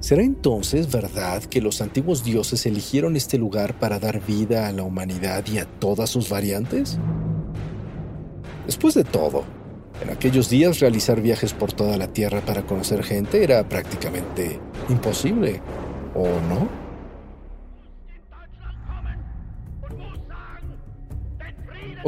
¿Será 0.00 0.22
entonces 0.22 0.90
verdad 0.90 1.42
que 1.42 1.60
los 1.60 1.80
antiguos 1.80 2.22
dioses 2.22 2.66
eligieron 2.66 3.16
este 3.16 3.36
lugar 3.36 3.78
para 3.78 3.98
dar 3.98 4.24
vida 4.24 4.68
a 4.68 4.72
la 4.72 4.84
humanidad 4.84 5.44
y 5.48 5.58
a 5.58 5.64
todas 5.66 6.08
sus 6.08 6.28
variantes? 6.28 6.98
Después 8.64 8.94
de 8.94 9.04
todo, 9.04 9.44
en 10.02 10.10
aquellos 10.10 10.48
días 10.48 10.78
realizar 10.78 11.20
viajes 11.20 11.52
por 11.52 11.72
toda 11.72 11.96
la 11.96 12.12
Tierra 12.12 12.40
para 12.40 12.64
conocer 12.64 13.02
gente 13.02 13.42
era 13.42 13.68
prácticamente 13.68 14.60
imposible, 14.88 15.60
¿o 16.14 16.24
no? 16.48 16.87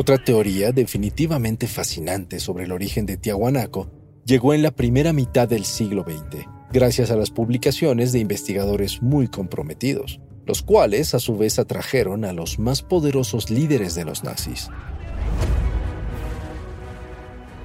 Otra 0.00 0.16
teoría 0.16 0.72
definitivamente 0.72 1.66
fascinante 1.66 2.40
sobre 2.40 2.64
el 2.64 2.72
origen 2.72 3.04
de 3.04 3.18
Tiahuanaco 3.18 3.90
llegó 4.24 4.54
en 4.54 4.62
la 4.62 4.70
primera 4.70 5.12
mitad 5.12 5.46
del 5.46 5.66
siglo 5.66 6.06
XX, 6.08 6.46
gracias 6.72 7.10
a 7.10 7.16
las 7.16 7.30
publicaciones 7.30 8.10
de 8.10 8.18
investigadores 8.18 9.02
muy 9.02 9.28
comprometidos, 9.28 10.18
los 10.46 10.62
cuales 10.62 11.14
a 11.14 11.18
su 11.18 11.36
vez 11.36 11.58
atrajeron 11.58 12.24
a 12.24 12.32
los 12.32 12.58
más 12.58 12.80
poderosos 12.80 13.50
líderes 13.50 13.94
de 13.94 14.06
los 14.06 14.24
nazis. 14.24 14.70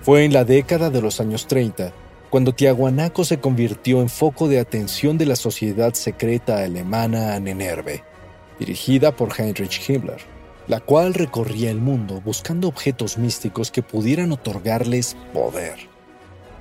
Fue 0.01 0.25
en 0.25 0.34
la 0.34 0.44
década 0.44 0.89
de 0.89 1.01
los 1.01 1.22
años 1.22 1.48
30 1.48 1.94
cuando 2.30 2.54
Tiahuanaco 2.54 3.24
se 3.24 3.39
convirtió 3.39 4.01
en 4.01 4.10
foco 4.10 4.50
de 4.50 4.60
atención 4.60 5.18
de 5.18 5.25
la 5.25 5.38
sociedad 5.38 5.94
secreta 5.94 6.62
alemana 6.62 7.34
Annenerbe, 7.34 8.04
dirigida 8.60 9.15
por 9.15 9.30
Heinrich 9.39 9.89
Himmler, 9.89 10.35
la 10.67 10.79
cual 10.79 11.13
recorría 11.13 11.69
el 11.69 11.79
mundo 11.79 12.22
buscando 12.22 12.67
objetos 12.67 13.17
místicos 13.17 13.72
que 13.72 13.84
pudieran 13.84 14.31
otorgarles 14.31 15.15
poder, 15.34 15.75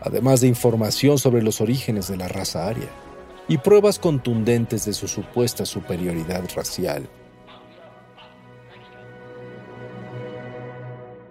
además 0.00 0.40
de 0.40 0.48
información 0.48 1.18
sobre 1.18 1.42
los 1.42 1.60
orígenes 1.60 2.08
de 2.08 2.16
la 2.16 2.28
raza 2.28 2.66
aria 2.66 2.88
y 3.48 3.58
pruebas 3.58 3.98
contundentes 3.98 4.84
de 4.84 4.92
su 4.92 5.08
supuesta 5.08 5.66
superioridad 5.66 6.44
racial. 6.54 7.08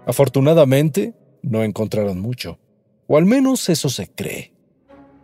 Afortunadamente, 0.06 1.14
no 1.42 1.64
encontraron 1.64 2.20
mucho. 2.20 2.60
O 3.08 3.18
al 3.18 3.26
menos 3.26 3.70
eso 3.70 3.90
se 3.90 4.08
cree. 4.08 4.54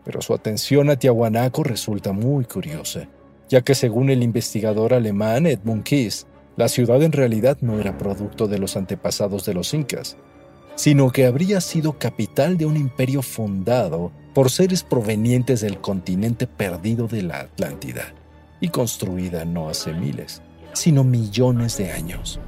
Pero 0.05 0.21
su 0.21 0.33
atención 0.33 0.89
a 0.89 0.95
Tiahuanaco 0.95 1.63
resulta 1.63 2.13
muy 2.13 2.45
curiosa, 2.45 3.09
ya 3.49 3.61
que 3.61 3.75
según 3.75 4.09
el 4.09 4.23
investigador 4.23 4.93
alemán 4.93 5.45
Edmund 5.45 5.83
Kiss, 5.83 6.25
la 6.59 6.67
ciudad 6.67 7.01
en 7.03 7.13
realidad 7.13 7.57
no 7.61 7.79
era 7.79 7.97
producto 7.97 8.49
de 8.49 8.59
los 8.59 8.75
antepasados 8.75 9.45
de 9.45 9.53
los 9.53 9.73
incas, 9.73 10.17
sino 10.75 11.09
que 11.09 11.25
habría 11.25 11.61
sido 11.61 11.97
capital 11.97 12.57
de 12.57 12.65
un 12.65 12.75
imperio 12.75 13.21
fundado 13.21 14.11
por 14.33 14.51
seres 14.51 14.83
provenientes 14.83 15.61
del 15.61 15.79
continente 15.79 16.47
perdido 16.47 17.07
de 17.07 17.23
la 17.23 17.39
Atlántida 17.39 18.13
y 18.59 18.67
construida 18.67 19.45
no 19.45 19.69
hace 19.69 19.93
miles, 19.93 20.41
sino 20.73 21.05
millones 21.05 21.77
de 21.77 21.93
años. 21.93 22.41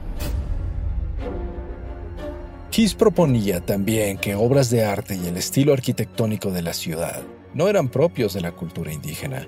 Kiss 2.70 2.96
proponía 2.96 3.62
también 3.62 4.18
que 4.18 4.36
obras 4.36 4.70
de 4.70 4.84
arte 4.84 5.16
y 5.16 5.26
el 5.28 5.38
estilo 5.38 5.72
arquitectónico 5.72 6.52
de 6.52 6.64
la 6.64 6.74
ciudad 6.74 7.22
no 7.54 7.70
eran 7.70 7.88
propios 7.88 8.34
de 8.34 8.42
la 8.42 8.52
cultura 8.52 8.92
indígena, 8.92 9.48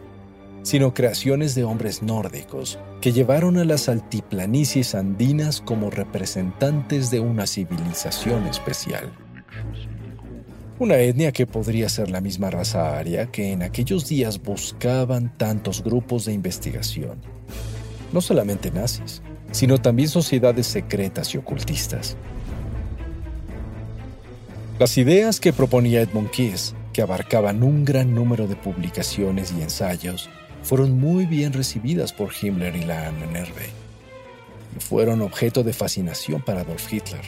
sino 0.63 0.93
creaciones 0.93 1.53
de 1.55 1.63
hombres 1.65 2.01
nórdicos 2.01 2.79
que 3.01 3.11
llevaron 3.11 3.57
a 3.57 3.65
las 3.65 3.89
altiplanicies 3.89 4.95
andinas 4.95 5.61
como 5.61 5.89
representantes 5.89 7.11
de 7.11 7.19
una 7.19 7.45
civilización 7.45 8.47
especial. 8.47 9.13
Una 10.79 10.97
etnia 10.97 11.31
que 11.31 11.45
podría 11.45 11.87
ser 11.87 12.09
la 12.09 12.19
misma 12.19 12.49
raza 12.49 12.97
aria 12.97 13.27
que 13.27 13.51
en 13.51 13.61
aquellos 13.61 14.07
días 14.07 14.41
buscaban 14.41 15.37
tantos 15.37 15.83
grupos 15.83 16.25
de 16.25 16.33
investigación. 16.33 17.21
No 18.11 18.21
solamente 18.21 18.71
nazis, 18.71 19.21
sino 19.51 19.77
también 19.77 20.09
sociedades 20.09 20.65
secretas 20.65 21.33
y 21.35 21.37
ocultistas. 21.37 22.17
Las 24.79 24.97
ideas 24.97 25.39
que 25.39 25.53
proponía 25.53 26.01
Edmund 26.01 26.31
Kiss, 26.31 26.73
que 26.91 27.01
abarcaban 27.01 27.63
un 27.63 27.85
gran 27.85 28.13
número 28.15 28.47
de 28.47 28.55
publicaciones 28.55 29.53
y 29.57 29.61
ensayos, 29.61 30.29
fueron 30.63 30.99
muy 30.99 31.25
bien 31.25 31.53
recibidas 31.53 32.13
por 32.13 32.31
Himmler 32.33 32.75
y 32.75 32.83
la 32.83 33.11
Nerve, 33.11 33.69
y 34.75 34.79
fueron 34.79 35.21
objeto 35.21 35.63
de 35.63 35.73
fascinación 35.73 36.41
para 36.41 36.61
Adolf 36.61 36.91
Hitler, 36.91 37.21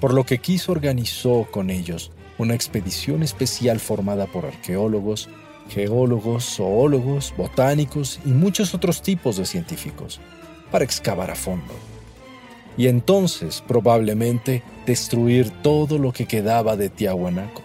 por 0.00 0.12
lo 0.12 0.24
que 0.24 0.38
Kiss 0.38 0.68
organizó 0.68 1.46
con 1.50 1.70
ellos 1.70 2.10
una 2.38 2.54
expedición 2.54 3.22
especial 3.22 3.78
formada 3.78 4.26
por 4.26 4.46
arqueólogos, 4.46 5.28
geólogos, 5.68 6.56
zoólogos, 6.56 7.34
botánicos 7.36 8.18
y 8.24 8.30
muchos 8.30 8.74
otros 8.74 9.02
tipos 9.02 9.36
de 9.36 9.46
científicos, 9.46 10.20
para 10.70 10.84
excavar 10.84 11.30
a 11.30 11.34
fondo 11.34 11.74
y 12.76 12.88
entonces 12.88 13.62
probablemente 13.66 14.62
destruir 14.86 15.50
todo 15.62 15.98
lo 15.98 16.12
que 16.12 16.26
quedaba 16.26 16.76
de 16.76 16.88
Tiahuanaco 16.88 17.62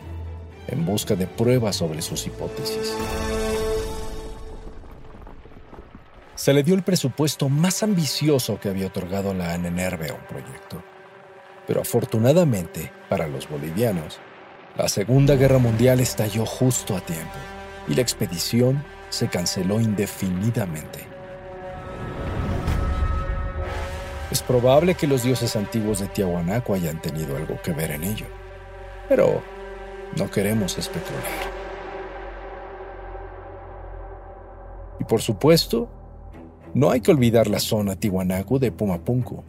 en 0.67 0.85
busca 0.85 1.15
de 1.15 1.27
pruebas 1.27 1.77
sobre 1.77 2.01
sus 2.01 2.25
hipótesis. 2.27 2.93
Se 6.45 6.53
le 6.53 6.61
dio 6.61 6.75
el 6.75 6.83
presupuesto 6.83 7.49
más 7.49 7.81
ambicioso 7.81 8.59
que 8.59 8.69
había 8.69 8.85
otorgado 8.85 9.33
la 9.33 9.53
ANENERVE 9.53 10.11
a 10.11 10.13
un 10.13 10.21
proyecto. 10.27 10.79
Pero 11.65 11.81
afortunadamente, 11.81 12.91
para 13.09 13.27
los 13.27 13.49
bolivianos, 13.49 14.19
la 14.77 14.87
Segunda 14.87 15.37
Guerra 15.37 15.57
Mundial 15.57 16.01
estalló 16.01 16.45
justo 16.45 16.95
a 16.95 17.01
tiempo 17.01 17.33
y 17.87 17.95
la 17.95 18.01
expedición 18.01 18.85
se 19.09 19.27
canceló 19.27 19.81
indefinidamente. 19.81 21.07
Es 24.29 24.43
probable 24.43 24.93
que 24.93 25.07
los 25.07 25.23
dioses 25.23 25.55
antiguos 25.55 25.99
de 25.99 26.09
Tiahuanaco 26.09 26.75
hayan 26.75 27.01
tenido 27.01 27.37
algo 27.37 27.59
que 27.63 27.73
ver 27.73 27.89
en 27.89 28.03
ello, 28.03 28.27
pero 29.09 29.41
no 30.15 30.29
queremos 30.29 30.77
especular. 30.77 31.23
Y 34.99 35.05
por 35.05 35.23
supuesto, 35.23 35.89
no 36.75 36.91
hay 36.91 36.99
que 36.99 37.11
olvidar 37.11 37.47
la 37.47 37.61
zona 37.61 37.95
Tiahuanaco 37.95 38.59
de 38.59 38.69
Pumapunco, 38.69 39.45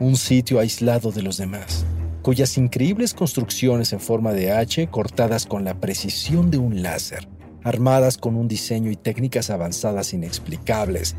un 0.00 0.16
sitio 0.16 0.58
aislado 0.58 1.12
de 1.12 1.22
los 1.22 1.36
demás, 1.36 1.86
cuyas 2.22 2.58
increíbles 2.58 3.14
construcciones 3.14 3.92
en 3.92 4.00
forma 4.00 4.32
de 4.32 4.50
H 4.50 4.88
cortadas 4.88 5.46
con 5.46 5.64
la 5.64 5.78
precisión 5.78 6.50
de 6.50 6.58
un 6.58 6.82
láser, 6.82 7.28
armadas 7.62 8.18
con 8.18 8.34
un 8.34 8.48
diseño 8.48 8.90
y 8.90 8.96
técnicas 8.96 9.48
avanzadas 9.50 10.12
inexplicables, 10.12 11.14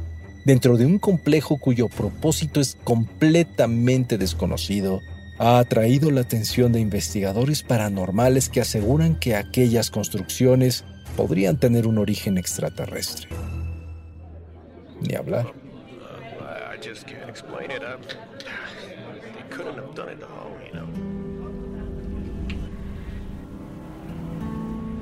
dentro 0.45 0.75
de 0.75 0.85
un 0.85 0.99
complejo 0.99 1.57
cuyo 1.57 1.87
propósito 1.87 2.59
es 2.59 2.77
completamente 2.83 4.17
desconocido, 4.17 4.99
ha 5.39 5.59
atraído 5.59 6.11
la 6.11 6.21
atención 6.21 6.73
de 6.73 6.81
investigadores 6.81 7.63
paranormales 7.63 8.49
que 8.49 8.59
aseguran 8.59 9.17
que 9.17 9.37
aquellas 9.37 9.91
construcciones 9.91 10.83
podrían 11.15 11.57
tener 11.57 11.87
un 11.87 11.99
origen 11.99 12.37
extraterrestre. 12.37 13.29
Ni 15.01 15.15
hablar. 15.15 15.53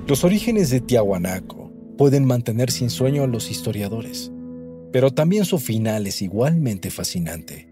Los 0.07 0.23
orígenes 0.23 0.69
de 0.69 0.81
Tiahuanaco 0.81 1.71
pueden 1.97 2.25
mantener 2.25 2.71
sin 2.71 2.89
sueño 2.89 3.23
a 3.23 3.27
los 3.27 3.49
historiadores 3.49 4.31
pero 4.95 5.11
también 5.11 5.43
su 5.43 5.59
final 5.59 6.07
es 6.07 6.21
igualmente 6.21 6.89
fascinante, 6.89 7.67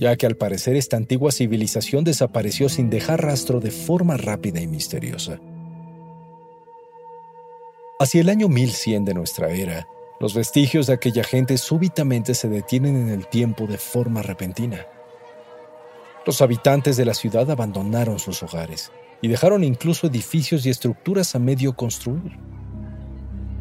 ya 0.00 0.16
que 0.16 0.26
al 0.26 0.36
parecer 0.36 0.74
esta 0.74 0.96
antigua 0.96 1.30
civilización 1.30 2.02
desapareció 2.02 2.68
sin 2.68 2.90
dejar 2.90 3.22
rastro 3.22 3.60
de 3.60 3.70
forma 3.70 4.16
rápida 4.16 4.60
y 4.60 4.66
misteriosa. 4.66 5.40
Hacia 8.00 8.22
el 8.22 8.28
año 8.28 8.48
1100 8.48 9.04
de 9.04 9.14
nuestra 9.14 9.52
era, 9.52 9.86
los 10.20 10.34
vestigios 10.34 10.86
de 10.86 10.94
aquella 10.94 11.24
gente 11.24 11.58
súbitamente 11.58 12.34
se 12.34 12.48
detienen 12.48 12.96
en 12.96 13.08
el 13.08 13.26
tiempo 13.26 13.66
de 13.66 13.78
forma 13.78 14.22
repentina. 14.22 14.86
Los 16.26 16.40
habitantes 16.40 16.96
de 16.96 17.04
la 17.04 17.14
ciudad 17.14 17.50
abandonaron 17.50 18.18
sus 18.18 18.42
hogares 18.42 18.92
y 19.20 19.28
dejaron 19.28 19.64
incluso 19.64 20.06
edificios 20.06 20.64
y 20.64 20.70
estructuras 20.70 21.34
a 21.34 21.38
medio 21.38 21.74
construir. 21.74 22.38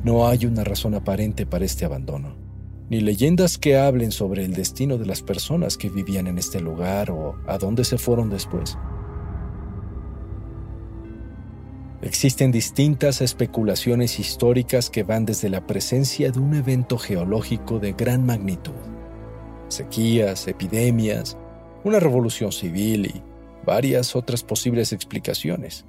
No 0.03 0.27
hay 0.27 0.45
una 0.45 0.63
razón 0.63 0.95
aparente 0.95 1.45
para 1.45 1.65
este 1.65 1.85
abandono 1.85 2.43
ni 2.89 2.99
leyendas 3.01 3.57
que 3.57 3.77
hablen 3.77 4.11
sobre 4.11 4.45
el 4.45 4.53
destino 4.53 4.97
de 4.97 5.07
las 5.07 5.21
personas 5.21 5.77
que 5.77 5.89
vivían 5.89 6.27
en 6.27 6.37
este 6.37 6.59
lugar 6.59 7.09
o 7.09 7.35
a 7.47 7.57
dónde 7.57 7.85
se 7.85 7.97
fueron 7.97 8.29
después. 8.29 8.77
Existen 12.03 12.51
distintas 12.51 13.21
especulaciones 13.21 14.19
históricas 14.19 14.89
que 14.89 15.03
van 15.03 15.23
desde 15.23 15.47
la 15.47 15.65
presencia 15.65 16.31
de 16.31 16.39
un 16.39 16.53
evento 16.53 16.97
geológico 16.97 17.79
de 17.79 17.93
gran 17.93 18.25
magnitud, 18.25 18.73
sequías, 19.69 20.49
epidemias, 20.49 21.37
una 21.85 22.01
revolución 22.01 22.51
civil 22.51 23.05
y 23.05 23.23
varias 23.65 24.17
otras 24.17 24.43
posibles 24.43 24.91
explicaciones. 24.91 25.85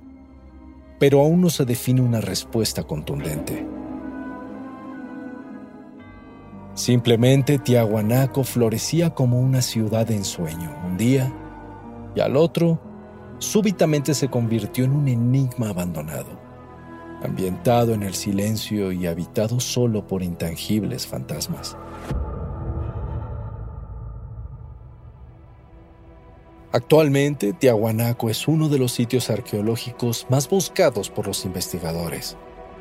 Pero 1.01 1.21
aún 1.21 1.41
no 1.41 1.51
se 1.51 1.65
define 1.65 2.01
una 2.01 2.21
respuesta 2.21 2.85
contundente. 2.85 3.67
Simplemente 6.75 7.59
Tiahuanaco 7.59 8.45
florecía 8.45 9.11
como 9.11 9.41
una 9.41 9.63
ciudad 9.63 10.09
en 10.13 10.25
sueño 10.25 10.81
un 10.87 10.97
día 10.97 11.33
y 12.15 12.21
al 12.21 12.37
otro 12.37 12.94
súbitamente 13.39 14.15
se 14.15 14.29
convirtió 14.29 14.85
en 14.85 14.93
un 14.93 15.09
enigma 15.09 15.71
abandonado, 15.71 16.39
ambientado 17.23 17.95
en 17.95 18.03
el 18.03 18.15
silencio 18.15 18.93
y 18.93 19.07
habitado 19.07 19.61
solo 19.61 20.07
por 20.07 20.23
intangibles 20.23 21.07
fantasmas. 21.07 21.77
Actualmente, 26.73 27.53
Tiahuanaco 27.53 28.29
es 28.31 28.49
uno 28.49 28.69
de 28.69 28.79
los 28.79 28.91
sitios 28.91 29.31
arqueológicos 29.31 30.27
más 30.29 30.49
buscados 30.49 31.09
por 31.09 31.29
los 31.29 31.45
investigadores 31.45 32.37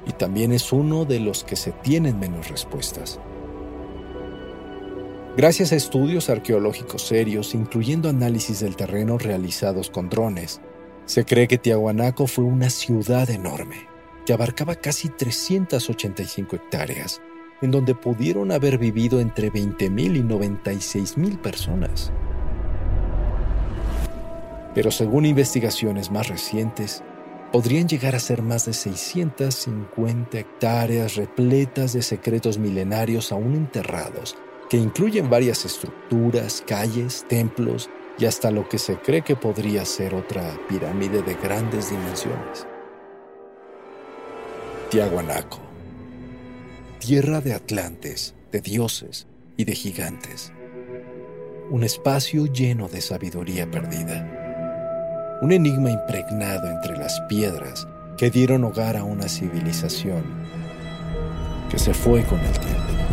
y 0.07 0.13
también 0.13 0.51
es 0.51 0.73
uno 0.73 1.05
de 1.05 1.19
los 1.19 1.43
que 1.43 1.55
se 1.55 1.71
tienen 1.71 2.19
menos 2.19 2.49
respuestas. 2.49 3.19
Gracias 5.35 5.71
a 5.71 5.75
estudios 5.75 6.29
arqueológicos 6.29 7.07
serios, 7.07 7.55
incluyendo 7.55 8.07
análisis 8.07 8.59
del 8.59 8.75
terreno 8.75 9.17
realizados 9.17 9.89
con 9.89 10.07
drones, 10.07 10.61
se 11.05 11.25
cree 11.25 11.47
que 11.47 11.57
Tiahuanaco 11.57 12.27
fue 12.27 12.43
una 12.43 12.69
ciudad 12.69 13.27
enorme, 13.31 13.87
que 14.27 14.33
abarcaba 14.33 14.75
casi 14.75 15.09
385 15.09 16.55
hectáreas, 16.55 17.19
en 17.63 17.71
donde 17.71 17.95
pudieron 17.95 18.51
haber 18.51 18.77
vivido 18.77 19.19
entre 19.19 19.51
20.000 19.51 20.17
y 20.17 20.21
96.000 20.21 21.41
personas. 21.41 22.13
Pero 24.75 24.91
según 24.91 25.25
investigaciones 25.25 26.11
más 26.11 26.27
recientes, 26.27 27.01
podrían 27.51 27.87
llegar 27.87 28.13
a 28.13 28.19
ser 28.19 28.43
más 28.43 28.67
de 28.67 28.73
650 28.73 30.37
hectáreas 30.37 31.15
repletas 31.15 31.93
de 31.93 32.03
secretos 32.03 32.59
milenarios 32.59 33.31
aún 33.31 33.55
enterrados, 33.55 34.37
que 34.73 34.79
incluyen 34.79 35.29
varias 35.29 35.65
estructuras, 35.65 36.63
calles, 36.65 37.27
templos 37.29 37.91
y 38.17 38.25
hasta 38.25 38.49
lo 38.49 38.67
que 38.67 38.79
se 38.79 38.95
cree 38.95 39.21
que 39.21 39.35
podría 39.35 39.85
ser 39.85 40.15
otra 40.15 40.57
pirámide 40.67 41.21
de 41.21 41.35
grandes 41.35 41.91
dimensiones. 41.91 42.65
Tiahuanaco, 44.89 45.59
tierra 46.97 47.39
de 47.39 47.53
atlantes, 47.53 48.33
de 48.51 48.61
dioses 48.61 49.27
y 49.57 49.65
de 49.65 49.75
gigantes. 49.75 50.51
Un 51.69 51.83
espacio 51.83 52.47
lleno 52.47 52.87
de 52.87 53.01
sabiduría 53.01 53.69
perdida 53.69 55.37
un 55.43 55.51
enigma 55.51 55.91
impregnado 55.91 56.67
entre 56.71 56.97
las 56.97 57.21
piedras 57.29 57.87
que 58.17 58.31
dieron 58.31 58.63
hogar 58.63 58.97
a 58.97 59.03
una 59.03 59.29
civilización 59.29 60.23
que 61.69 61.77
se 61.77 61.93
fue 61.93 62.23
con 62.23 62.39
el 62.39 62.59
tiempo. 62.59 63.12